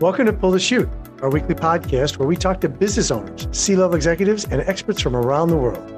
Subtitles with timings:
[0.00, 0.88] Welcome to Pull the Chute,
[1.22, 5.14] our weekly podcast where we talk to business owners, C level executives, and experts from
[5.14, 5.88] around the world.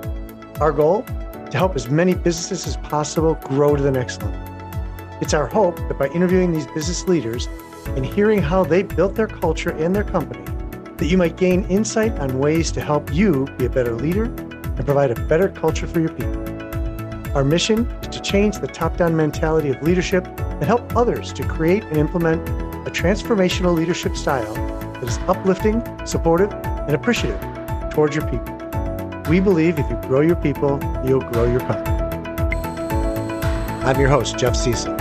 [0.60, 1.02] Our goal?
[1.02, 4.38] To help as many businesses as possible grow to the next level.
[5.22, 7.48] It's our hope that by interviewing these business leaders
[7.86, 10.44] and hearing how they built their culture and their company,
[10.98, 14.84] that you might gain insight on ways to help you be a better leader and
[14.84, 16.36] provide a better culture for your people.
[17.34, 21.48] Our mission is to change the top down mentality of leadership and help others to
[21.48, 22.46] create and implement
[22.86, 27.40] a transformational leadership style that is uplifting, supportive, and appreciative
[27.90, 28.54] towards your people.
[29.28, 31.96] We believe if you grow your people, you'll grow your company.
[33.84, 34.94] I'm your host, Jeff Cecil.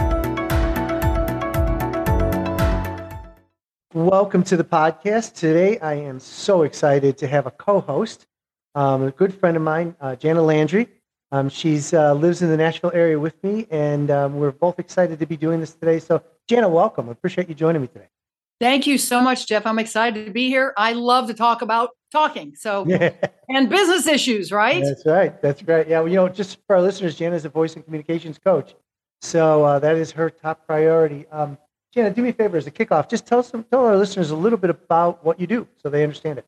[3.93, 5.35] Welcome to the podcast.
[5.35, 8.25] Today, I am so excited to have a co host,
[8.73, 10.87] um, a good friend of mine, uh, Janna Landry.
[11.31, 15.19] Um, she uh, lives in the Nashville area with me, and um, we're both excited
[15.19, 15.99] to be doing this today.
[15.99, 17.09] So, Janna, welcome.
[17.09, 18.07] I appreciate you joining me today.
[18.59, 19.65] Thank you so much, Jeff.
[19.65, 20.73] I'm excited to be here.
[20.77, 22.55] I love to talk about talking.
[22.55, 23.11] So, yeah.
[23.49, 24.83] and business issues, right?
[24.83, 25.41] That's right.
[25.41, 25.87] That's right.
[25.87, 25.99] Yeah.
[25.99, 28.75] Well, you know, just for our listeners, Janna is a voice and communications coach.
[29.21, 31.25] So uh, that is her top priority.
[31.31, 31.57] Um,
[31.95, 34.35] Janna, do me a favor as a kickoff, just tell some, tell our listeners a
[34.35, 36.45] little bit about what you do so they understand it.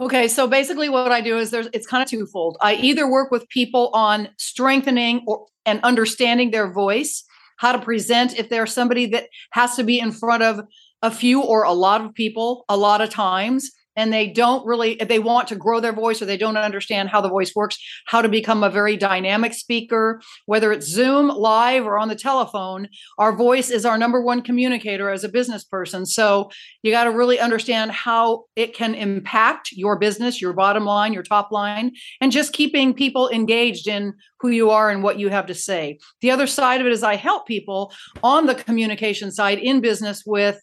[0.00, 2.56] Okay, so basically what I do is there's it's kind of twofold.
[2.60, 7.24] I either work with people on strengthening or and understanding their voice,
[7.58, 10.60] how to present if there's somebody that has to be in front of
[11.02, 14.94] a few or a lot of people a lot of times and they don't really
[14.94, 18.22] they want to grow their voice or they don't understand how the voice works how
[18.22, 20.22] to become a very dynamic speaker.
[20.46, 25.10] Whether it's zoom live or on the telephone our voice is our number one communicator
[25.10, 26.06] as a business person.
[26.06, 26.50] So
[26.82, 31.24] you got to really understand how it can impact your business your bottom line your
[31.24, 31.90] top line
[32.20, 35.98] and just keeping people engaged in who you are and what you have to say.
[36.20, 40.22] The other side of it is i help people on the communication side in business
[40.24, 40.60] with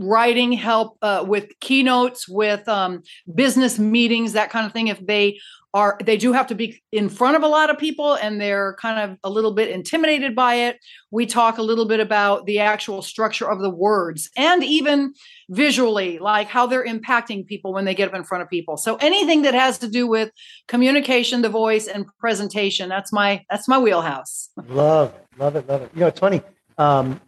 [0.00, 4.88] writing help uh, with keynotes with um, business meetings that kind of thing.
[4.88, 5.38] If they
[5.72, 8.74] are they do have to be in front of a lot of people and they're
[8.80, 10.78] kind of a little bit intimidated by it.
[11.10, 15.14] We talk a little bit about the actual structure of the words and even
[15.48, 18.76] visually like how they're impacting people when they get up in front of people.
[18.76, 20.32] So anything that has to do with
[20.66, 24.50] communication the voice and presentation that's my that's my wheelhouse.
[24.68, 25.90] Love it love it love it.
[25.94, 26.42] You know it's funny
[26.78, 27.20] um,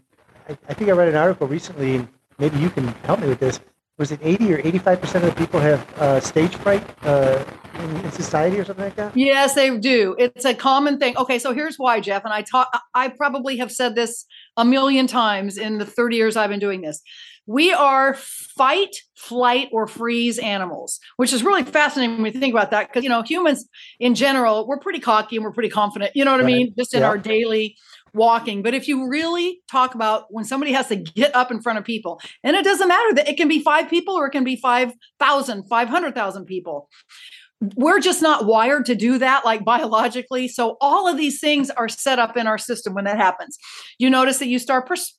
[0.48, 3.60] I, I think i read an article recently maybe you can help me with this.
[3.98, 7.44] Was it 80 or 85 percent of the people have uh, stage fright uh,
[7.74, 9.16] in, in, society or something like that?
[9.16, 10.16] Yes, they do.
[10.18, 11.16] It's a common thing.
[11.16, 12.24] Okay, so here's why, Jeff.
[12.24, 12.68] And I talk.
[12.94, 14.24] I probably have said this
[14.56, 17.02] a million times in the 30 years I've been doing this.
[17.46, 22.70] We are fight, flight, or freeze animals, which is really fascinating when we think about
[22.70, 22.88] that.
[22.88, 26.12] Because you know, humans in general, we're pretty cocky and we're pretty confident.
[26.14, 26.54] You know what right.
[26.54, 26.74] I mean?
[26.78, 27.08] Just in yeah.
[27.08, 27.76] our daily
[28.14, 28.62] walking.
[28.62, 31.84] But if you really talk about when somebody has to get up in front of
[31.84, 34.56] people, and it doesn't matter that it can be five people or it can be
[34.56, 36.88] 5,000, 500,000 people.
[37.76, 40.48] We're just not wired to do that, like biologically.
[40.48, 43.56] So, all of these things are set up in our system when that happens.
[43.98, 45.16] You notice that you start pers-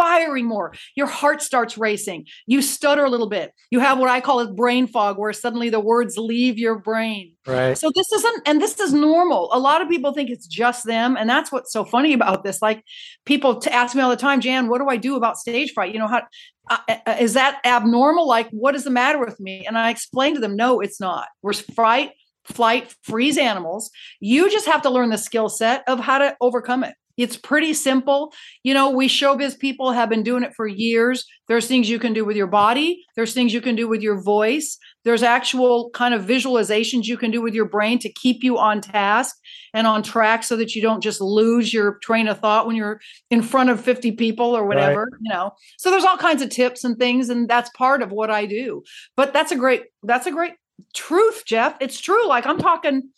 [0.00, 0.72] firing more.
[0.96, 2.24] Your heart starts racing.
[2.46, 3.52] You stutter a little bit.
[3.70, 7.34] You have what I call a brain fog, where suddenly the words leave your brain.
[7.46, 7.76] Right.
[7.76, 9.50] So this isn't, and this is normal.
[9.52, 12.62] A lot of people think it's just them, and that's what's so funny about this.
[12.62, 12.82] Like
[13.26, 15.92] people to ask me all the time, Jan, what do I do about stage fright?
[15.92, 16.22] You know how
[16.70, 18.26] uh, uh, uh, is that abnormal?
[18.26, 19.66] Like what is the matter with me?
[19.66, 21.28] And I explain to them, no, it's not.
[21.42, 22.12] We're fright,
[22.44, 23.90] flight, freeze animals.
[24.20, 26.94] You just have to learn the skill set of how to overcome it.
[27.22, 28.32] It's pretty simple.
[28.62, 31.24] You know, we showbiz people have been doing it for years.
[31.48, 34.22] There's things you can do with your body, there's things you can do with your
[34.22, 38.58] voice, there's actual kind of visualizations you can do with your brain to keep you
[38.58, 39.36] on task
[39.72, 43.00] and on track so that you don't just lose your train of thought when you're
[43.30, 45.20] in front of 50 people or whatever, right.
[45.20, 45.52] you know.
[45.78, 48.82] So there's all kinds of tips and things and that's part of what I do.
[49.16, 50.54] But that's a great that's a great
[50.94, 51.76] truth, Jeff.
[51.80, 52.26] It's true.
[52.26, 53.10] Like I'm talking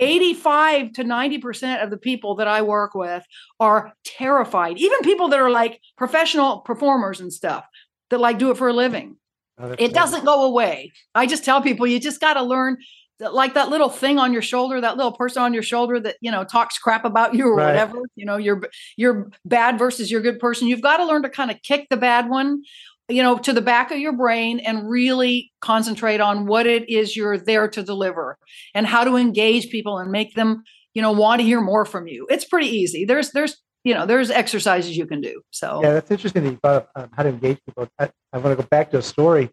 [0.00, 3.24] 85 to 90% of the people that I work with
[3.60, 4.78] are terrified.
[4.78, 7.64] Even people that are like professional performers and stuff
[8.08, 9.16] that like do it for a living.
[9.58, 10.92] Oh, it doesn't go away.
[11.14, 12.78] I just tell people you just got to learn
[13.18, 16.16] that, like that little thing on your shoulder, that little person on your shoulder that,
[16.22, 17.66] you know, talks crap about you or right.
[17.66, 18.62] whatever, you know, you're
[18.96, 20.66] you're bad versus you're good person.
[20.66, 22.62] You've got to learn to kind of kick the bad one
[23.10, 27.16] you know to the back of your brain and really concentrate on what it is
[27.16, 28.38] you're there to deliver
[28.74, 30.62] and how to engage people and make them
[30.94, 32.26] you know want to hear more from you.
[32.30, 33.04] It's pretty easy.
[33.04, 35.80] There's there's you know there's exercises you can do so.
[35.82, 37.88] Yeah that's interesting that you brought up um, how to engage people.
[37.98, 39.50] I, I want to go back to a story.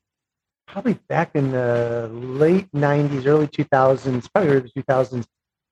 [0.67, 5.25] Probably back in the late 90s early 2000s probably early 2000s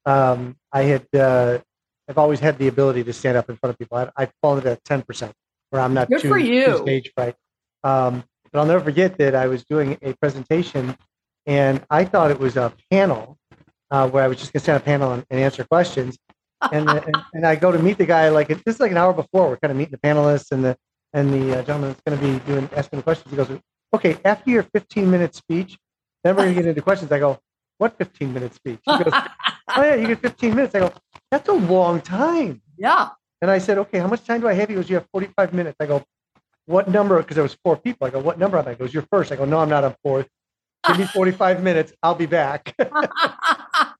[0.05, 1.59] um, i had uh,
[2.07, 3.97] i've always had the ability to stand up in front of people.
[3.97, 5.31] I, i've fallen at 10%
[5.69, 6.65] where i'm not Good too, for you.
[6.65, 7.35] too stage fright
[7.85, 10.97] Um, but I'll never forget that I was doing a presentation
[11.45, 13.37] and I thought it was a panel
[13.91, 16.17] uh, where I was just going to stand on a panel and, and answer questions.
[16.71, 19.13] And, and, and I go to meet the guy like this is like an hour
[19.13, 19.49] before.
[19.49, 20.75] We're kind of meeting the panelists and the
[21.13, 23.29] and the uh, gentleman that's going to be doing asking the questions.
[23.29, 23.59] He goes,
[23.93, 25.77] "Okay, after your 15 minute speech,
[26.23, 27.39] then we're going to get into questions." I go,
[27.77, 30.93] "What 15 minute speech?" He goes, "Oh yeah, you get 15 minutes." I go,
[31.29, 33.09] "That's a long time." Yeah.
[33.41, 35.53] And I said, "Okay, how much time do I have?" He goes, "You have 45
[35.53, 36.03] minutes." I go,
[36.65, 38.07] "What number?" Because there was four people.
[38.07, 39.31] I go, "What number am I?" He goes, "You're first.
[39.31, 39.83] I go, "No, I'm not.
[39.83, 40.27] I'm fourth.
[40.87, 41.93] Give me 45 minutes.
[42.03, 42.75] I'll be back.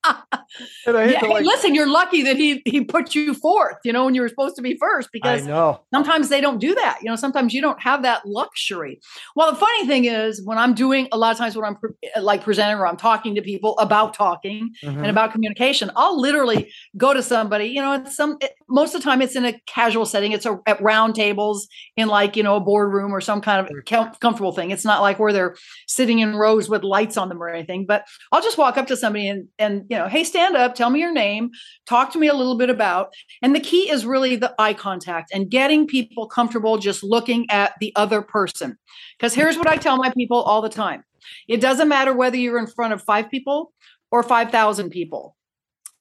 [0.88, 4.22] yeah, like, listen, you're lucky that he he put you fourth, you know, when you
[4.22, 5.46] were supposed to be first, because
[5.94, 7.00] sometimes they don't do that.
[7.02, 9.00] You know, sometimes you don't have that luxury.
[9.36, 11.92] Well, the funny thing is, when I'm doing a lot of times when I'm pre-
[12.22, 14.98] like presenting or I'm talking to people about talking mm-hmm.
[14.98, 17.68] and about communication, I'll literally go to somebody.
[17.68, 20.32] You know, it's some it, most of the time it's in a casual setting.
[20.32, 21.68] It's a, at round tables
[21.98, 24.72] in like you know a boardroom or some kind of com- comfortable thing.
[24.72, 25.56] It's not like where they're
[25.88, 27.86] sitting in rows with lights on them or anything.
[27.86, 30.90] But I'll just walk up to somebody and and you know, hey, stand up, tell
[30.90, 31.52] me your name,
[31.88, 33.14] talk to me a little bit about.
[33.42, 37.74] And the key is really the eye contact and getting people comfortable just looking at
[37.80, 38.78] the other person.
[39.18, 41.04] Because here's what I tell my people all the time
[41.48, 43.74] it doesn't matter whether you're in front of five people
[44.12, 45.36] or 5,000 people.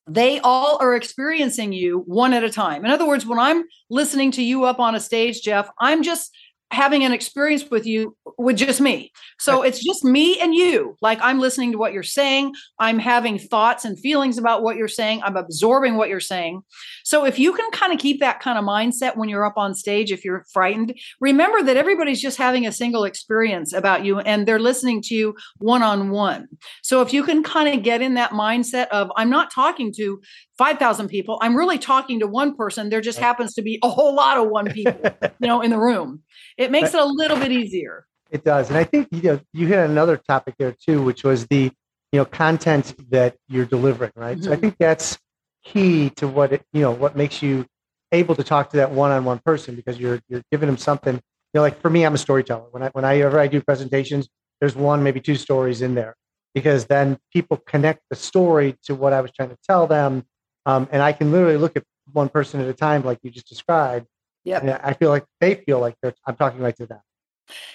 [0.06, 2.84] They all are experiencing you one at a time.
[2.84, 6.30] In other words, when I'm listening to you up on a stage, Jeff, I'm just
[6.74, 9.12] having an experience with you with just me.
[9.38, 10.96] So it's just me and you.
[11.00, 12.52] Like I'm listening to what you're saying.
[12.78, 15.22] I'm having thoughts and feelings about what you're saying.
[15.22, 16.62] I'm absorbing what you're saying.
[17.04, 19.74] So if you can kind of keep that kind of mindset when you're up on
[19.74, 24.46] stage, if you're frightened, remember that everybody's just having a single experience about you and
[24.46, 26.48] they're listening to you one on one.
[26.82, 30.20] So if you can kind of get in that mindset of, I'm not talking to
[30.58, 32.88] 5,000 people, I'm really talking to one person.
[32.88, 35.00] There just happens to be a whole lot of one people,
[35.40, 36.22] you know, in the room.
[36.56, 38.06] It makes it a little bit easier.
[38.30, 38.68] It does.
[38.68, 41.70] And I think you know you hit another topic there too, which was the
[42.12, 44.36] you know content that you're delivering, right?
[44.36, 44.44] Mm-hmm.
[44.44, 44.60] So I mm-hmm.
[44.60, 45.18] think that's
[45.64, 47.66] key to what it, you know what makes you
[48.12, 51.14] able to talk to that one-on-one person because you're you're giving them something.
[51.14, 51.20] You
[51.58, 52.66] know, like for me, I'm a storyteller.
[52.70, 54.28] When I when I ever I do presentations,
[54.60, 56.16] there's one maybe two stories in there
[56.54, 60.24] because then people connect the story to what I was trying to tell them,
[60.66, 63.48] um, and I can literally look at one person at a time, like you just
[63.48, 64.06] described,
[64.44, 64.80] yeah.
[64.82, 67.00] I feel like they feel like they're, I'm talking right to them.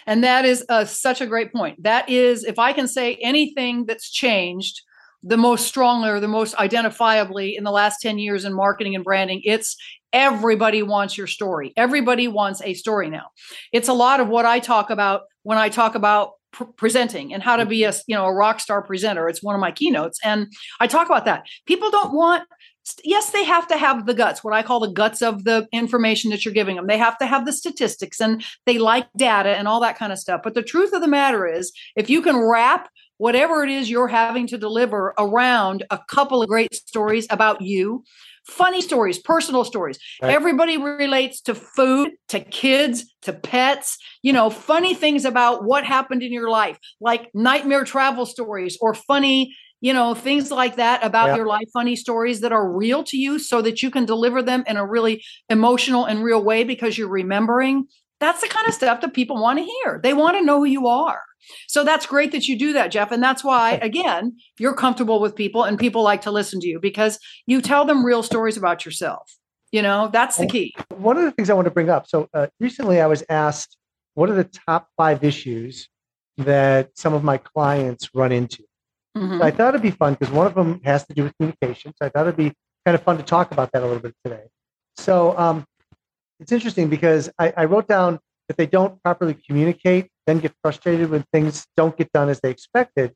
[0.05, 1.83] And that is uh, such a great point.
[1.83, 4.81] That is, if I can say anything that's changed
[5.21, 9.03] the most strongly or the most identifiably in the last 10 years in marketing and
[9.03, 9.75] branding, it's
[10.13, 11.73] everybody wants your story.
[11.75, 13.27] Everybody wants a story now.
[13.71, 17.43] It's a lot of what I talk about when I talk about pr- presenting and
[17.43, 20.19] how to be a you know a rock star presenter it's one of my keynotes
[20.23, 20.47] and
[20.79, 22.43] i talk about that people don't want
[23.03, 26.31] yes, they have to have the guts, what I call the guts of the information
[26.31, 26.87] that you're giving them.
[26.87, 30.19] They have to have the statistics and they like data and all that kind of
[30.19, 30.41] stuff.
[30.43, 34.07] But the truth of the matter is, if you can wrap whatever it is you're
[34.07, 38.03] having to deliver around a couple of great stories about you,
[38.49, 39.99] funny stories, personal stories.
[40.21, 40.33] Right.
[40.33, 46.23] Everybody relates to food, to kids, to pets, you know, funny things about what happened
[46.23, 51.29] in your life, like nightmare travel stories or funny you know things like that about
[51.29, 51.35] yeah.
[51.37, 54.61] your life funny stories that are real to you so that you can deliver them
[54.67, 57.87] in a really emotional and real way because you're remembering
[58.19, 60.65] that's the kind of stuff that people want to hear they want to know who
[60.65, 61.21] you are
[61.67, 65.35] so that's great that you do that jeff and that's why again you're comfortable with
[65.35, 68.85] people and people like to listen to you because you tell them real stories about
[68.85, 69.37] yourself
[69.71, 72.27] you know that's the key one of the things i want to bring up so
[72.33, 73.77] uh, recently i was asked
[74.13, 75.89] what are the top five issues
[76.37, 78.63] that some of my clients run into
[79.17, 79.39] Mm-hmm.
[79.39, 81.93] So I thought it'd be fun because one of them has to do with communication.
[81.97, 82.53] So I thought it'd be
[82.85, 84.43] kind of fun to talk about that a little bit today.
[84.97, 85.65] So um,
[86.39, 91.09] it's interesting because I, I wrote down that they don't properly communicate, then get frustrated
[91.09, 93.13] when things don't get done as they expected.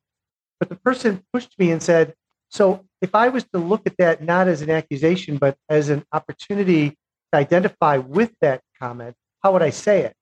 [0.60, 2.14] But the person pushed me and said,
[2.50, 6.04] So if I was to look at that not as an accusation, but as an
[6.12, 10.16] opportunity to identify with that comment, how would I say it?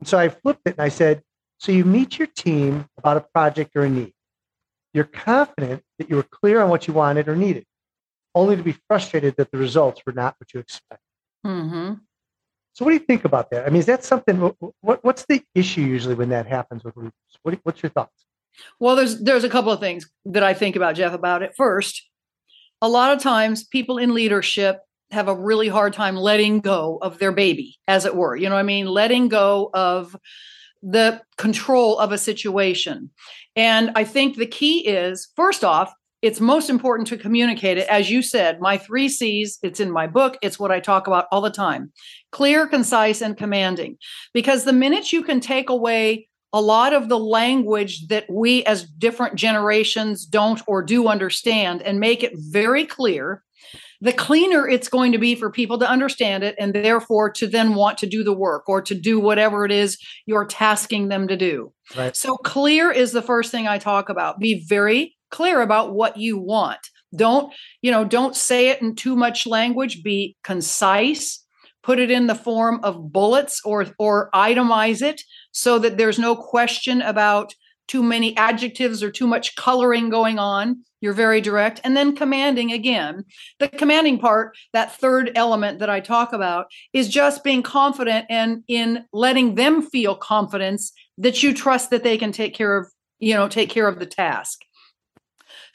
[0.00, 1.22] And so I flipped it and I said,
[1.58, 4.12] So you meet your team about a project or a need
[4.96, 7.66] you're confident that you were clear on what you wanted or needed,
[8.34, 11.04] only to be frustrated that the results were not what you expected.
[11.46, 11.94] Mm-hmm.
[12.76, 13.64] So, what do you think about that?
[13.64, 14.36] I mean, is that something?
[14.82, 17.12] What, what's the issue usually when that happens with leaders?
[17.42, 18.26] What, what's your thoughts?
[18.78, 21.54] Well, there's there's a couple of things that I think about Jeff about it.
[21.56, 22.06] First,
[22.82, 24.80] a lot of times people in leadership
[25.10, 28.36] have a really hard time letting go of their baby, as it were.
[28.36, 28.88] You know what I mean?
[28.88, 30.14] Letting go of
[30.82, 33.08] the control of a situation.
[33.56, 37.86] And I think the key is first off, it's most important to communicate it.
[37.88, 41.26] As you said, my three C's, it's in my book, it's what I talk about
[41.30, 41.92] all the time
[42.32, 43.96] clear, concise, and commanding.
[44.34, 48.84] Because the minute you can take away a lot of the language that we as
[48.84, 53.42] different generations don't or do understand and make it very clear,
[54.00, 57.74] the cleaner it's going to be for people to understand it and therefore to then
[57.74, 61.36] want to do the work or to do whatever it is you're tasking them to
[61.36, 61.72] do.
[61.96, 62.14] Right.
[62.14, 64.38] So, clear is the first thing I talk about.
[64.38, 66.80] Be very clear about what you want.
[67.14, 67.52] Don't,
[67.82, 70.02] you know, don't say it in too much language.
[70.02, 71.42] Be concise.
[71.82, 76.34] Put it in the form of bullets or or itemize it so that there's no
[76.34, 77.54] question about
[77.88, 80.82] too many adjectives or too much coloring going on.
[81.00, 81.80] You're very direct.
[81.84, 83.24] And then commanding again.
[83.60, 88.64] The commanding part, that third element that I talk about, is just being confident and
[88.66, 92.88] in letting them feel confidence that you trust that they can take care of,
[93.20, 94.65] you know, take care of the task.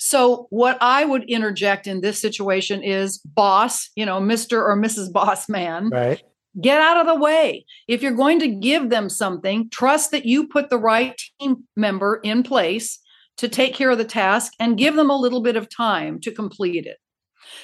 [0.03, 4.53] So, what I would interject in this situation is boss, you know, Mr.
[4.53, 5.13] or Mrs.
[5.13, 5.89] Boss Man.
[5.89, 6.24] Right.
[6.60, 7.67] Get out of the way.
[7.88, 12.20] If you're going to give them something, trust that you put the right team member
[12.24, 12.98] in place
[13.38, 16.31] to take care of the task and give them a little bit of time to
[16.31, 16.98] complete it.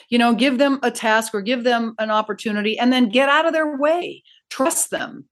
[0.10, 3.48] You know, give them a task or give them an opportunity and then get out
[3.48, 4.22] of their way.
[4.52, 5.26] Trust them.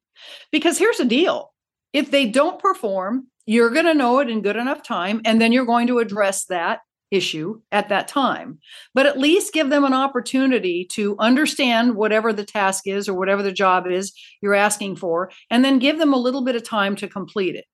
[0.52, 1.54] Because here's the deal
[1.94, 5.52] if they don't perform, you're going to know it in good enough time, and then
[5.52, 6.80] you're going to address that
[7.12, 8.60] issue at that time.
[8.94, 13.44] But at least give them an opportunity to understand whatever the task is or whatever
[13.44, 16.96] the job is you're asking for, and then give them a little bit of time
[16.98, 17.66] to complete it.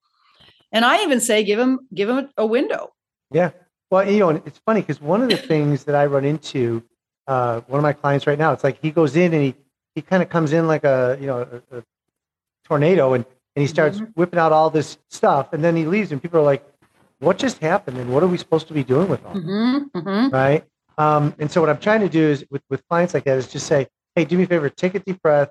[0.71, 2.89] And I even say give them give them a window.
[3.31, 3.51] Yeah.
[3.89, 6.81] Well, you know, it's funny because one of the things that I run into,
[7.27, 9.55] uh, one of my clients right now, it's like he goes in and he
[9.95, 11.83] he kind of comes in like a you know a, a
[12.63, 14.11] tornado and and he starts mm-hmm.
[14.15, 16.65] whipping out all this stuff and then he leaves and people are like
[17.21, 20.33] what just happened and what are we supposed to be doing with all mm-hmm, mm-hmm.
[20.33, 20.65] right?
[20.97, 23.47] Um, and so what i'm trying to do is with, with clients like that is
[23.47, 25.49] just say hey do me a favor take a deep breath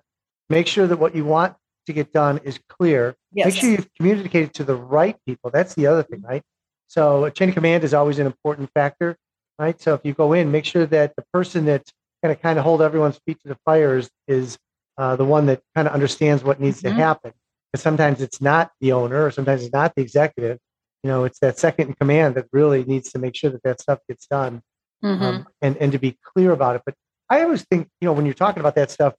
[0.50, 1.54] make sure that what you want
[1.86, 3.14] to get done is clear.
[3.32, 3.46] Yes.
[3.46, 5.50] make sure you've communicated to the right people.
[5.50, 6.42] That's the other thing right?
[6.88, 9.16] So a chain of command is always an important factor
[9.58, 9.80] right?
[9.80, 12.64] So if you go in make sure that the person that's going to kind of
[12.64, 14.58] hold everyone's feet to the fire is, is
[14.98, 16.96] uh, the one that kind of understands what needs mm-hmm.
[16.96, 17.32] to happen.
[17.72, 20.58] Because sometimes it's not the owner or sometimes it's not the executive
[21.02, 23.80] you know it's that second in command that really needs to make sure that that
[23.80, 24.62] stuff gets done
[25.04, 25.22] mm-hmm.
[25.22, 26.82] um, and and to be clear about it.
[26.84, 26.94] But
[27.28, 29.14] i always think you know when you're talking about that stuff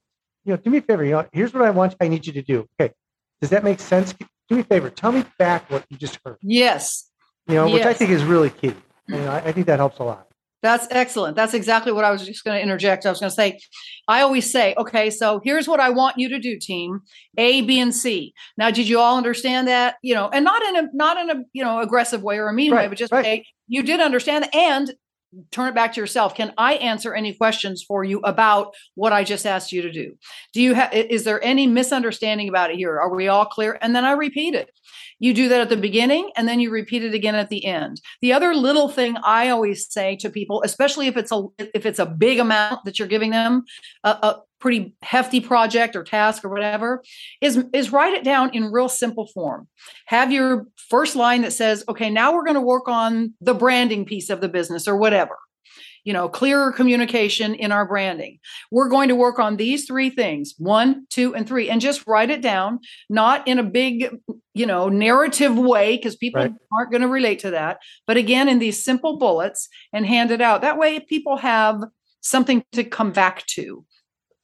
[0.46, 2.34] you know do me a favor you know here's what i want i need you
[2.34, 2.68] to do.
[2.80, 2.94] Okay
[3.42, 4.14] does that make sense?
[4.50, 6.38] Do me a favor tell me back what you just heard.
[6.42, 7.10] Yes.
[7.48, 7.74] You know yes.
[7.74, 8.76] which i think is really key.
[9.08, 10.31] You know, I, I think that helps a lot
[10.62, 11.36] that's excellent.
[11.36, 13.06] That's exactly what I was just going to interject.
[13.06, 13.60] I was going to say,
[14.08, 17.02] I always say, okay, so here's what I want you to do, team
[17.38, 18.34] A, B, and C.
[18.58, 19.96] Now, did you all understand that?
[20.04, 22.54] You know, and not in a not in a you know aggressive way or a
[22.54, 23.26] mean right, way, but just right.
[23.26, 24.94] okay, you did understand, and
[25.52, 26.36] turn it back to yourself.
[26.36, 30.18] Can i answer any questions for you about what i just asked you to do?
[30.54, 33.00] Do you have is there any misunderstanding about it here?
[33.00, 33.78] Are we all clear?
[33.82, 34.72] And then i repeat it.
[35.20, 38.02] You do that at the beginning and then you repeat it again at the end.
[38.22, 42.00] The other little thing i always say to people especially if it's a if it's
[42.00, 43.64] a big amount that you're giving them
[44.04, 47.04] a, a pretty hefty project or task or whatever
[47.42, 49.68] is is write it down in real simple form.
[50.06, 54.06] Have your first line that says okay now we're going to work on the branding
[54.06, 55.38] piece of the business or whatever.
[56.04, 58.40] You know clearer communication in our branding.
[58.72, 62.30] We're going to work on these three things one two and three and just write
[62.30, 64.16] it down not in a big
[64.54, 66.54] you know narrative way because people right.
[66.72, 70.42] aren't going to relate to that but again in these simple bullets and hand it
[70.42, 70.62] out.
[70.62, 71.84] That way people have
[72.22, 73.84] something to come back to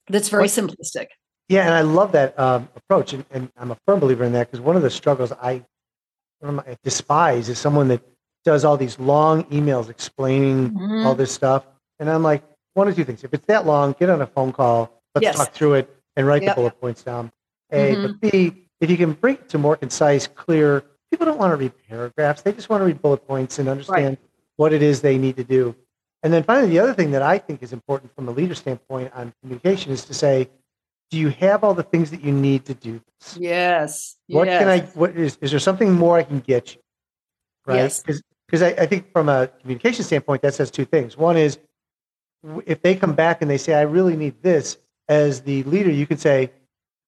[0.10, 1.08] that's very simplistic.
[1.50, 4.52] Yeah, and I love that um, approach, and, and, I'm a firm believer in that
[4.52, 5.64] because one of the struggles I,
[6.44, 8.02] I, despise is someone that
[8.44, 11.08] does all these long emails explaining mm-hmm.
[11.08, 11.66] all this stuff,
[12.00, 14.52] and I'm like, one of two things: if it's that long, get on a phone
[14.52, 15.38] call, let's yes.
[15.38, 16.56] talk through it, and write yep.
[16.56, 17.32] the bullet points down.
[17.72, 18.14] A, mm-hmm.
[18.20, 20.84] but B, if you can bring it to more concise, clear.
[21.12, 24.18] People don't want to read paragraphs; they just want to read bullet points and understand
[24.18, 24.30] right.
[24.58, 25.74] what it is they need to do.
[26.24, 29.12] And then finally, the other thing that I think is important from a leader standpoint
[29.14, 30.50] on communication is to say,
[31.12, 33.38] do you have all the things that you need to do this?
[33.38, 34.18] Yes.
[34.28, 34.60] What yes.
[34.60, 36.82] can I, what is, is there something more I can get you?
[37.66, 37.78] Right.
[37.78, 38.04] Yes.
[38.04, 41.16] Because I, I think from a communication standpoint, that says two things.
[41.16, 41.60] One is
[42.66, 46.06] if they come back and they say, I really need this, as the leader, you
[46.08, 46.52] can say,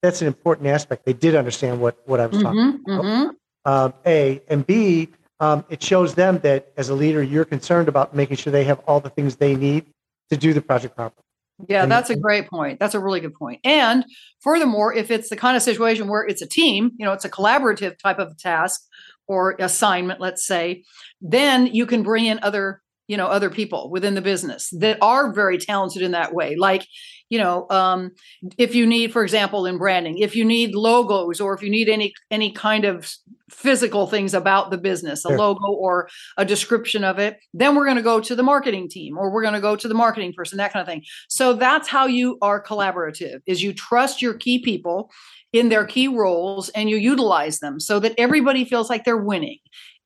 [0.01, 1.05] that's an important aspect.
[1.05, 3.03] They did understand what, what I was mm-hmm, talking about.
[3.03, 3.29] Mm-hmm.
[3.65, 5.09] Um, a and B,
[5.39, 8.79] um, it shows them that as a leader, you're concerned about making sure they have
[8.87, 9.85] all the things they need
[10.29, 11.23] to do the project properly.
[11.67, 12.79] Yeah, that's a great point.
[12.79, 13.59] That's a really good point.
[13.65, 14.05] And
[14.39, 17.29] furthermore, if it's the kind of situation where it's a team, you know, it's a
[17.29, 18.81] collaborative type of task
[19.27, 20.83] or assignment, let's say,
[21.21, 25.33] then you can bring in other you know other people within the business that are
[25.33, 26.85] very talented in that way like
[27.29, 28.11] you know um,
[28.57, 31.89] if you need for example in branding if you need logos or if you need
[31.89, 33.11] any any kind of
[33.49, 37.97] physical things about the business a logo or a description of it then we're going
[37.97, 40.57] to go to the marketing team or we're going to go to the marketing person
[40.57, 41.03] that kind of thing.
[41.27, 45.11] So that's how you are collaborative is you trust your key people
[45.51, 49.57] in their key roles and you utilize them so that everybody feels like they're winning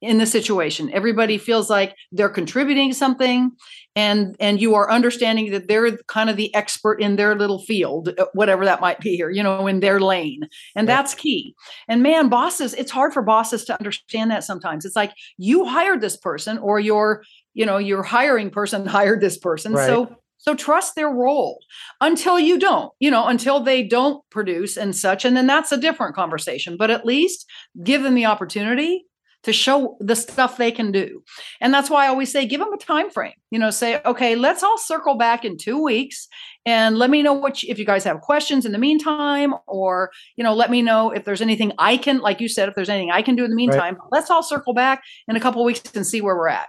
[0.02, 0.92] in the situation.
[0.94, 3.52] Everybody feels like they're contributing something
[3.96, 8.10] and and you are understanding that they're kind of the expert in their little field
[8.18, 10.96] uh, whatever that might be or you know in their lane and yeah.
[10.96, 11.56] that's key
[11.88, 16.02] and man bosses it's hard for bosses to understand that sometimes it's like you hired
[16.02, 17.24] this person or your
[17.54, 19.86] you know your hiring person hired this person right.
[19.86, 21.60] so so trust their role
[22.02, 25.24] until you don't, you know, until they don't produce and such.
[25.24, 26.76] And then that's a different conversation.
[26.76, 27.50] But at least
[27.82, 29.06] give them the opportunity
[29.44, 31.22] to show the stuff they can do.
[31.62, 33.34] And that's why I always say give them a time frame.
[33.52, 36.28] You know, say, okay, let's all circle back in 2 weeks
[36.66, 40.12] and let me know what you, if you guys have questions in the meantime or,
[40.38, 42.90] you know, let me know if there's anything I can like you said if there's
[42.90, 43.96] anything I can do in the meantime.
[43.96, 44.10] Right.
[44.12, 46.68] Let's all circle back in a couple weeks and see where we're at.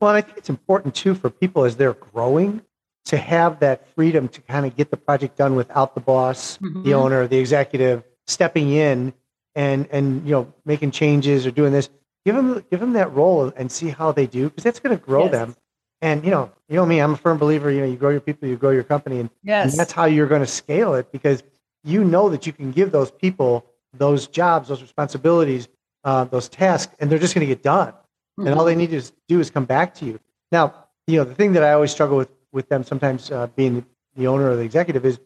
[0.00, 2.62] Well, I think it's important too for people as they're growing
[3.04, 6.82] to have that freedom to kind of get the project done without the boss, mm-hmm.
[6.82, 9.12] the owner, the executive stepping in
[9.54, 11.90] and and you know making changes or doing this
[12.24, 15.02] give them give them that role and see how they do because that's going to
[15.02, 15.32] grow yes.
[15.32, 15.56] them
[16.00, 18.20] and you know you know me i'm a firm believer you know you grow your
[18.20, 19.70] people you grow your company and, yes.
[19.70, 21.42] and that's how you're going to scale it because
[21.84, 25.68] you know that you can give those people those jobs those responsibilities
[26.04, 28.46] uh, those tasks and they're just going to get done mm-hmm.
[28.46, 30.18] and all they need to do is come back to you
[30.50, 30.74] now
[31.06, 33.84] you know the thing that i always struggle with with them sometimes uh, being
[34.16, 35.18] the owner or the executive is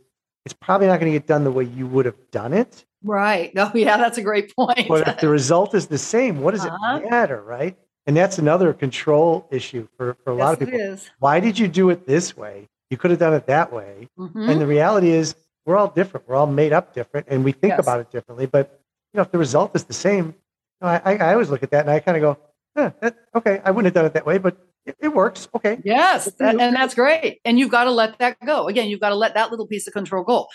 [0.47, 3.53] it's probably not going to get done the way you would have done it Right.
[3.57, 4.87] Oh, yeah, that's a great point.
[4.89, 7.01] but if the result is the same, what does uh-huh.
[7.03, 7.77] it matter, right?
[8.07, 10.99] And that's another control issue for, for a yes, lot of people.
[11.19, 12.69] Why did you do it this way?
[12.91, 14.09] You could have done it that way.
[14.19, 14.49] Mm-hmm.
[14.49, 15.35] And the reality is,
[15.65, 16.29] we're all different.
[16.29, 17.81] We're all made up different, and we think yes.
[17.81, 18.47] about it differently.
[18.47, 18.81] But
[19.13, 20.35] you know, if the result is the same, you
[20.81, 22.39] know, I, I always look at that and I kind of go,
[22.77, 24.57] eh, that, okay, I wouldn't have done it that way, but
[24.87, 25.49] it, it works.
[25.55, 25.79] Okay.
[25.85, 26.27] Yes.
[26.39, 27.41] That, and that's great.
[27.45, 28.69] And you've got to let that go.
[28.69, 30.47] Again, you've got to let that little piece of control go.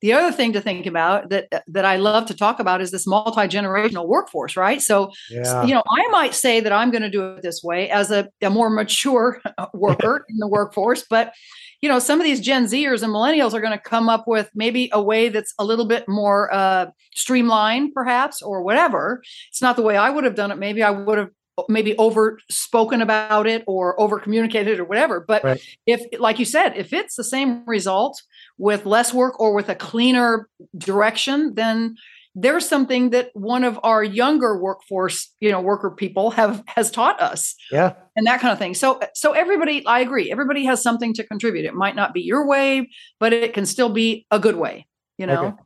[0.00, 3.06] The other thing to think about that that I love to talk about is this
[3.06, 4.80] multi-generational workforce, right?
[4.80, 5.64] So, yeah.
[5.64, 8.30] you know, I might say that I'm going to do it this way as a,
[8.40, 9.42] a more mature
[9.74, 11.34] worker in the workforce, but
[11.82, 14.50] you know, some of these Gen Zers and millennials are going to come up with
[14.54, 19.22] maybe a way that's a little bit more uh, streamlined, perhaps, or whatever.
[19.48, 20.58] It's not the way I would have done it.
[20.58, 21.30] Maybe I would have
[21.70, 25.60] maybe over spoken about it or over communicated or whatever but right.
[25.86, 28.20] if like you said if it's the same result
[28.58, 31.96] with less work or with a cleaner direction then
[32.36, 37.20] there's something that one of our younger workforce you know worker people have has taught
[37.20, 37.94] us yeah.
[38.14, 38.72] and that kind of thing.
[38.74, 41.64] So so everybody i agree everybody has something to contribute.
[41.64, 44.86] It might not be your way but it can still be a good way
[45.18, 45.58] you know?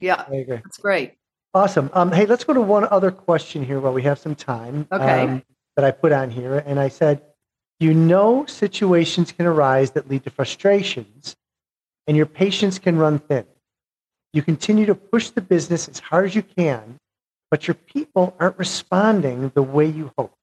[0.00, 0.26] Yeah.
[0.28, 1.17] That's great
[1.58, 1.90] Awesome.
[1.92, 4.86] Um, hey, let's go to one other question here while we have some time.
[4.92, 5.22] Okay.
[5.22, 5.42] Um,
[5.74, 6.58] that I put on here.
[6.66, 7.20] And I said,
[7.80, 11.36] you know, situations can arise that lead to frustrations,
[12.06, 13.44] and your patience can run thin.
[14.32, 16.98] You continue to push the business as hard as you can,
[17.50, 20.34] but your people aren't responding the way you hope.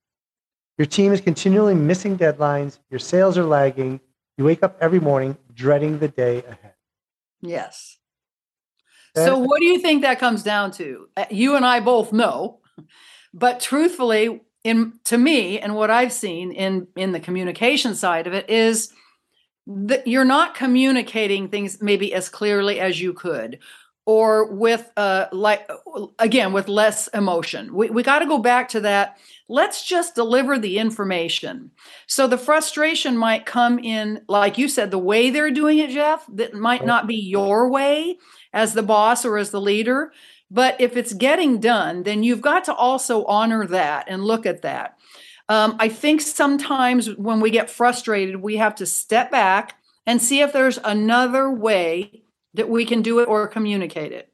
[0.78, 4.01] Your team is continually missing deadlines, your sales are lagging,
[4.38, 6.73] you wake up every morning dreading the day ahead.
[7.41, 7.97] Yes.
[9.15, 11.08] So, what do you think that comes down to?
[11.15, 12.60] Uh, you and I both know,
[13.34, 18.34] but truthfully, in to me, and what I've seen in in the communication side of
[18.34, 18.91] it is
[19.67, 23.60] that you're not communicating things maybe as clearly as you could,
[24.05, 25.69] or with uh like
[26.19, 27.73] again with less emotion.
[27.73, 29.17] We we got to go back to that.
[29.47, 31.71] Let's just deliver the information.
[32.07, 36.25] So the frustration might come in, like you said, the way they're doing it, Jeff.
[36.29, 38.17] That might not be your way
[38.53, 40.11] as the boss or as the leader.
[40.49, 44.61] But if it's getting done, then you've got to also honor that and look at
[44.61, 44.97] that.
[45.49, 50.41] Um, I think sometimes when we get frustrated, we have to step back and see
[50.41, 52.24] if there's another way
[52.55, 54.31] that we can do it or communicate it.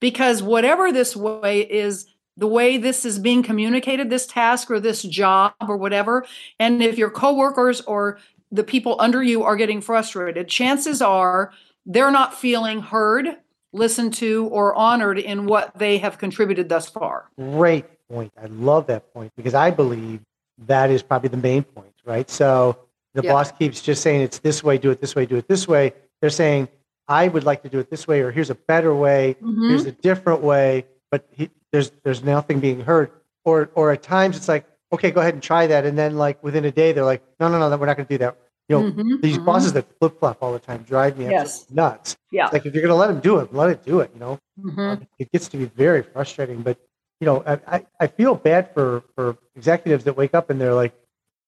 [0.00, 2.06] Because whatever this way is,
[2.36, 6.24] the way this is being communicated, this task or this job or whatever,
[6.58, 8.18] and if your coworkers or
[8.50, 11.52] the people under you are getting frustrated, chances are
[11.86, 13.36] they're not feeling heard
[13.72, 17.30] listened to or honored in what they have contributed thus far.
[17.38, 18.32] Great point.
[18.40, 20.20] I love that point because I believe
[20.66, 22.28] that is probably the main point, right?
[22.28, 22.78] So
[23.14, 23.32] the yeah.
[23.32, 25.92] boss keeps just saying it's this way, do it this way, do it this way.
[26.20, 26.68] They're saying,
[27.12, 29.68] I would like to do it this way, or here's a better way, mm-hmm.
[29.68, 33.10] here's a different way, but he, there's there's nothing being heard.
[33.44, 35.84] Or or at times it's like, okay, go ahead and try that.
[35.84, 38.14] And then like within a day, they're like, no, no, no, we're not going to
[38.14, 38.36] do that.
[38.68, 39.44] You know, Mhm, these mhm.
[39.44, 41.66] bosses that flip flop all the time drive me Yes.
[41.70, 42.16] nuts.
[42.30, 42.44] Yeah.
[42.44, 44.10] It's like if you're going to let them do it, let it do it.
[44.14, 44.78] You know, Mhm.
[44.92, 46.62] Um, it gets to be very frustrating.
[46.62, 46.78] But
[47.20, 50.78] you know, I, I, I feel bad for for executives that wake up and they're
[50.84, 50.94] like,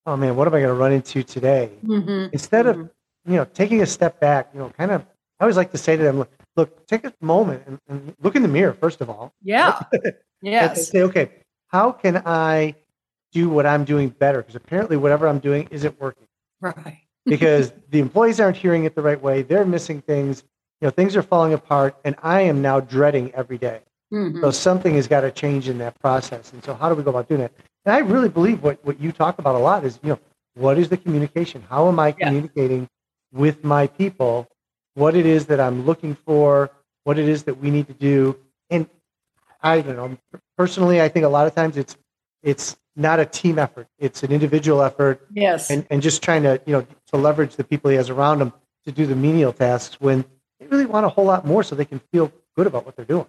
[0.05, 1.65] oh man, what am I going to run into today?
[1.83, 2.29] Mhm.
[2.37, 2.89] Instead of Mhm.
[3.31, 5.01] you know taking a step back, you know, kind of.
[5.39, 8.35] I always like to say to them, look, look take a moment and, and look
[8.35, 9.33] in the mirror first of all.
[9.41, 9.79] Yeah.
[10.41, 10.91] Yes.
[10.91, 11.31] say, okay,
[11.69, 12.75] how can I
[13.31, 14.39] do what I'm doing better?
[14.39, 16.27] Because apparently, whatever I'm doing isn't working
[16.61, 16.99] Right.
[17.25, 19.41] because the employees aren't hearing it the right way.
[19.41, 20.43] They're missing things.
[20.81, 23.81] You know, things are falling apart, and I am now dreading every day.
[24.13, 24.39] Mhm.
[24.41, 26.53] So something has got to change in that process.
[26.53, 27.51] And so, how do we go about doing it?
[27.85, 30.19] And I really believe what what you talk about a lot is, you know,
[30.53, 31.63] what is the communication?
[31.69, 32.27] How am I Yeah.
[32.27, 32.87] communicating
[33.33, 34.47] with my people?
[34.95, 36.71] What it is that I'm looking for?
[37.03, 38.37] What it is that we need to do?
[38.69, 38.89] And
[39.61, 40.17] I don't know.
[40.57, 41.95] Personally, I think a lot of times it's
[42.41, 43.87] it's not a team effort.
[43.99, 45.69] It's an individual effort Yes.
[45.69, 48.53] and, and just trying to, you know, to leverage the people he has around him
[48.85, 50.23] to do the menial tasks when
[50.59, 53.03] they really want a whole lot more so they can feel good about what they're
[53.03, 53.25] doing.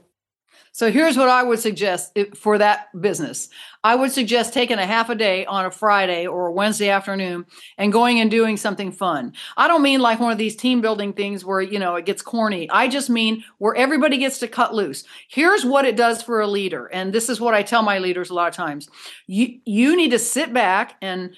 [0.76, 3.48] So here's what I would suggest eh, for that business.
[3.82, 7.46] I would suggest taking a half a day on a Friday or a Wednesday afternoon
[7.78, 9.32] and going and doing something fun.
[9.56, 12.20] I don't mean like one of these team building things where, you know, it gets
[12.20, 12.68] corny.
[12.68, 15.04] I just mean where everybody gets to cut loose.
[15.30, 16.88] Here's what it does for a leader.
[16.88, 18.86] And this is what I tell my leaders a lot of times.
[19.26, 21.34] You you need to sit back and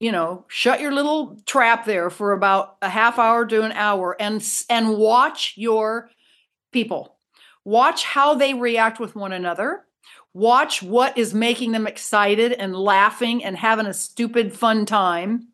[0.00, 4.16] you know, shut your little trap there for about a half hour to an hour
[4.18, 6.10] and and watch your
[6.72, 7.19] people
[7.70, 9.84] watch how they react with one another.
[10.34, 15.46] Watch what is making them excited and laughing and having a stupid fun time.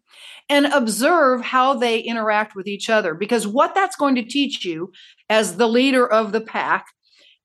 [0.49, 4.93] And observe how they interact with each other because what that's going to teach you
[5.29, 6.87] as the leader of the pack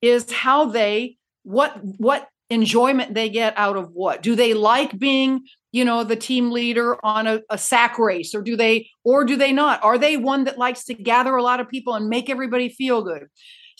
[0.03, 4.21] is how they what what enjoyment they get out of what.
[4.21, 8.43] Do they like being you know the team leader on a, a sack race or
[8.43, 9.83] do they or do they not?
[9.83, 13.01] Are they one that likes to gather a lot of people and make everybody feel
[13.01, 13.29] good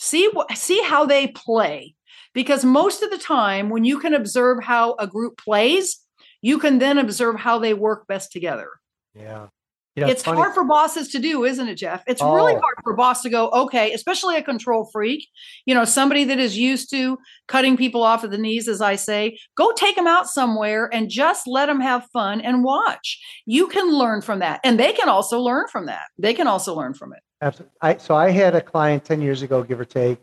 [0.02, 1.94] see see how they play.
[2.34, 5.98] Because most of the time when you can observe how a group plays
[6.44, 8.68] you can then observe how they work best together.
[9.14, 9.46] Yeah.
[9.94, 12.02] You know, it's funny- hard for bosses to do isn't it jeff?
[12.06, 12.60] It's really Oh.
[12.60, 15.28] hard for a boss to go okay especially a control freak
[15.66, 18.96] you know somebody that is used to cutting people off at the knees as i
[18.96, 23.20] say go take them out somewhere and just let them have fun and watch.
[23.44, 26.06] You can learn from that and they can also learn from that.
[26.18, 27.76] They can also learn from it Absolutely.
[27.80, 30.18] I, so I had a client 10 years ago, give or take,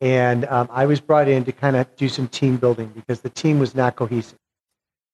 [0.00, 3.30] and um, I was brought in to kind of do some team building because the
[3.30, 4.38] team was not cohesive.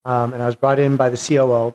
[0.05, 1.75] Um, and I was brought in by the COO,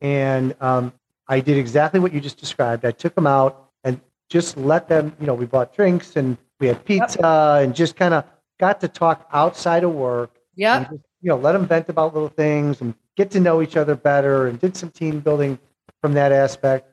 [0.00, 0.92] and um,
[1.26, 2.84] I did exactly what you just described.
[2.84, 4.00] I took them out and
[4.30, 8.14] just let them, you know, we bought drinks and we had pizza and just kind
[8.14, 8.24] of
[8.58, 10.88] got to talk outside of work yeah
[11.20, 14.46] you know, let them vent about little things and get to know each other better
[14.46, 15.58] and did some team building
[16.00, 16.92] from that aspect.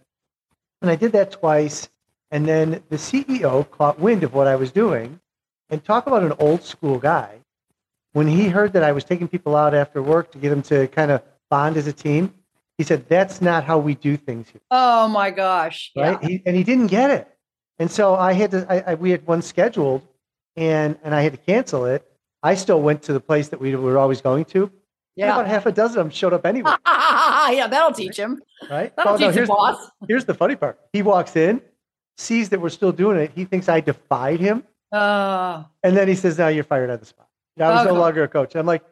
[0.82, 1.90] And I did that twice.
[2.32, 5.20] And then the CEO caught wind of what I was doing
[5.70, 7.40] and talk about an old school guy.
[8.14, 10.88] When he heard that I was taking people out after work to get them to
[10.88, 12.34] kind of bond as a team,
[12.78, 14.62] he said, That's not how we do things here.
[14.72, 16.18] oh my gosh Right.
[16.22, 17.28] yeah He, and he didn't get it.
[17.80, 20.02] And so I had to, I, I, we had one scheduled
[20.56, 22.10] and, and I had to cancel it.
[22.42, 24.64] I still went to the place that we were always going to.
[24.64, 24.72] And
[25.18, 28.94] yeah about half a dozen of them showed up anyway, yeah that'll teach him right?
[28.98, 30.80] that'll no, teach the here's, boss here's the funny part.
[30.94, 31.62] He walks in,
[32.18, 33.32] sees that we're still doing it.
[33.36, 34.64] He thinks I defied him.
[34.92, 37.28] uh, And then he says, now you're fired on the spot.
[37.60, 38.84] I was no longer a coach." I'm like,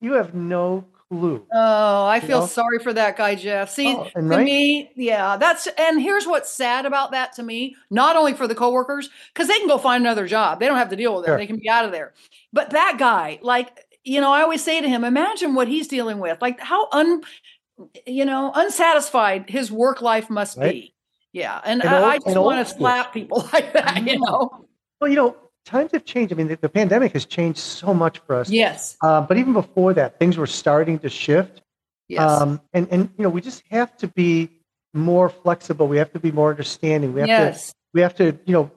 [0.00, 2.46] "You have no clue." Oh, I feel know?
[2.46, 3.68] sorry for that guy, Jeff.
[3.70, 4.44] See, Oh, to right?
[4.44, 8.54] me, yeah, that's and here's what's sad about that to me, not only for the
[8.54, 10.60] coworkers, because they can go find another job.
[10.60, 11.28] They don't have to deal with it.
[11.28, 11.36] Sure.
[11.36, 12.12] They can be out of there.
[12.52, 16.18] But that guy, like, you know, I always say to him, imagine what he's dealing
[16.20, 16.40] with.
[16.40, 17.22] Like how un
[18.06, 20.72] you know, unsatisfied his work life must Right.
[20.72, 20.94] be.
[21.32, 21.60] Yeah.
[21.64, 22.80] And, And I, old- I just and want to school.
[22.80, 24.66] slap people like that, you know.
[25.00, 26.32] Well, you know, times have changed.
[26.32, 28.50] I mean, the, the pandemic has changed so much for us.
[28.50, 28.96] Yes.
[29.02, 31.62] Uh, but even before that, things were starting to shift.
[32.08, 32.20] Yes.
[32.42, 34.50] Um, and and you know, we just have to be
[34.92, 35.88] more flexible.
[35.88, 37.14] We have to be more understanding.
[37.14, 37.72] We have to yes.
[37.94, 38.70] we have to you know.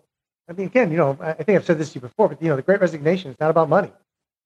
[0.47, 2.41] I mean, again, you know, I I think I've said this to you before, but
[2.41, 3.91] you know, the Great Resignation is not about money.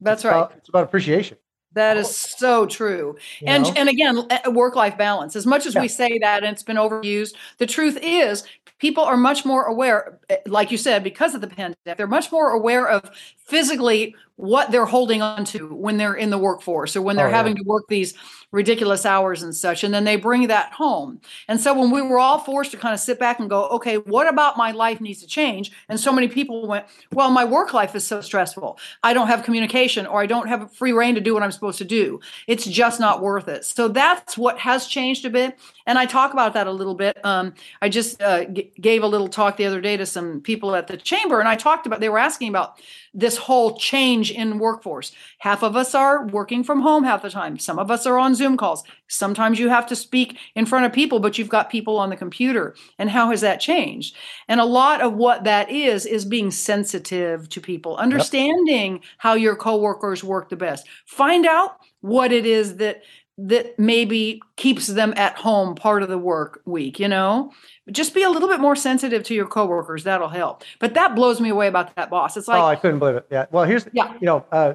[0.01, 0.37] That's It's right.
[0.37, 1.37] about- it's about appreciation.
[1.73, 3.15] That is so true.
[3.39, 3.73] you and know?
[3.75, 5.81] and again work life balance as much as Yeah.
[5.81, 8.43] we say that and it's been overused the truth is
[8.79, 12.31] people are much more aware eh, like you said because of the pandemic they're much
[12.31, 13.11] more aware of
[13.45, 17.29] physically what they're holding on to when they're in the workforce or when they're Oh,
[17.29, 17.35] yeah.
[17.35, 18.13] having to work these
[18.51, 19.83] ridiculous hours and such.
[19.83, 21.19] And then they bring that home.
[21.49, 23.97] And so when we were all forced to kind of sit back and go, okay,
[23.97, 25.71] what about my life needs to change?
[25.89, 28.79] And so many people went, well, my work life is so stressful.
[29.03, 31.77] I don't have communication or I don't have free reign to do what I'm supposed
[31.79, 32.21] to do.
[32.47, 33.65] It's just not worth it.
[33.65, 35.59] So that's what has changed a bit.
[35.85, 37.23] And I talk about that a little bit.
[37.25, 40.75] Um, I just uh, g- gave a little talk the other day to some people
[40.75, 42.79] at the chamber, and I talked about, they were asking about
[43.13, 45.11] this whole change in workforce.
[45.39, 47.57] Half of us are working from home half the time.
[47.57, 48.83] Some of us are on Zoom calls.
[49.07, 52.15] Sometimes you have to speak in front of people, but you've got people on the
[52.15, 52.75] computer.
[52.97, 54.15] And how has that changed?
[54.47, 59.55] And a lot of what that is, is being sensitive to people, understanding how your
[59.55, 60.87] coworkers work the best.
[61.05, 63.01] Find out what it is that
[63.41, 67.53] that maybe keeps them at home part of the work week, you know?
[67.91, 70.03] Just be a little bit more sensitive to your coworkers.
[70.03, 70.63] That'll help.
[70.79, 72.37] But that blows me away about that boss.
[72.37, 73.27] It's like, oh, I couldn't believe it.
[73.31, 73.45] Yeah.
[73.51, 74.13] Well, here's Yeah.
[74.19, 74.73] you know, uh,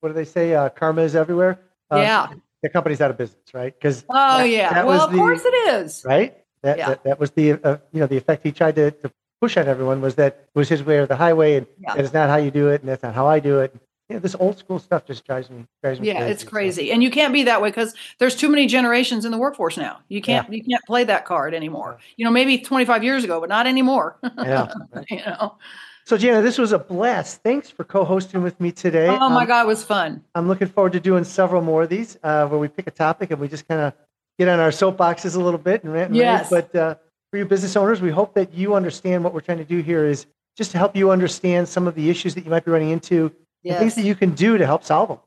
[0.00, 0.54] what do they say?
[0.54, 1.60] Uh, karma is everywhere.
[1.92, 2.26] Uh, yeah.
[2.62, 3.74] The company's out of business, right?
[3.78, 4.72] Because Oh, yeah.
[4.72, 6.02] that well, of the- course it is.
[6.04, 6.36] right?
[6.62, 6.88] That, Yeah.
[6.88, 9.68] that that was the uh, you know the effect he tried to, to push on
[9.68, 11.94] everyone was that was his way or the highway, and Yeah.
[11.94, 13.74] that is not how you do it, and that's not how I do it.
[14.10, 16.30] Know, this old school stuff just drives me drives me Yeah, crazy.
[16.32, 16.92] it's crazy.
[16.92, 20.00] And you can't be that way because there's too many generations in the workforce now.
[20.08, 21.98] You can't you can't play that card anymore.
[22.16, 24.18] You know, maybe 25 years ago, but not anymore.
[24.38, 24.72] Yeah.
[25.08, 25.56] you know.
[26.04, 27.40] So Janna, this was a blast.
[27.42, 29.08] Thanks for co-hosting with me today.
[29.08, 30.22] Oh my Um, god, it was fun.
[30.34, 33.30] I'm looking forward to doing several more of these uh, where we pick a topic
[33.30, 33.94] and we just kind of
[34.38, 36.16] get on our soapboxes a little bit and rant and.
[36.16, 36.50] Yes.
[36.50, 36.96] But uh,
[37.30, 40.04] for you business owners, we hope that you understand what we're trying to do here
[40.04, 40.26] is
[40.58, 43.32] just to help you understand some of the issues that you might be running into
[43.64, 45.18] and things that you can do to help solve them.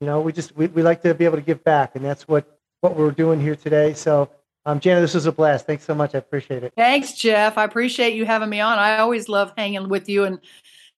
[0.00, 2.26] You know, we just we, we like to be able to give back, and that's
[2.26, 3.94] what what we're doing here today.
[3.94, 4.28] So,
[4.66, 5.66] um, Janna, this was a blast.
[5.66, 6.14] Thanks so much.
[6.14, 6.72] I appreciate it.
[6.76, 7.56] Thanks, Jeff.
[7.56, 8.78] I appreciate you having me on.
[8.78, 10.40] I always love hanging with you and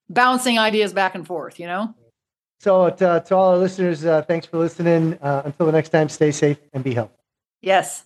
[0.08, 1.94] bouncing ideas back and forth, you know?
[2.60, 5.18] So, to, to all our listeners, uh, thanks for listening.
[5.20, 7.12] Uh, until the next time, stay safe and be healthy.
[7.60, 8.04] Yes.